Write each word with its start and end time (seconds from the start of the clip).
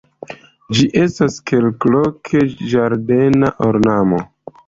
Ĝi 0.77 0.85
estas 1.01 1.35
kelkloke 1.51 2.41
ĝardena 2.71 3.53
ornamo. 3.67 4.23